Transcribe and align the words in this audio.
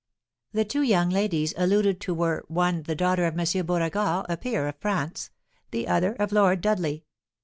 The 0.51 0.65
two 0.65 0.81
young 0.81 1.11
ladies 1.11 1.53
alluded 1.55 2.01
to 2.01 2.15
were, 2.15 2.43
one, 2.47 2.81
the 2.87 2.95
daughter 2.95 3.27
of 3.27 3.37
M. 3.37 3.65
Beauregard, 3.67 4.25
a 4.27 4.35
peer 4.35 4.67
of 4.67 4.77
France; 4.79 5.29
the 5.69 5.87
other, 5.87 6.13
of 6.13 6.31
Lord 6.31 6.61
Dudley. 6.61 7.05